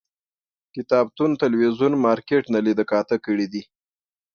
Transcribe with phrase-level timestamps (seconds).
[0.75, 3.47] کتابتون، تلویزون، مارکيټ نه لیده کاته کړي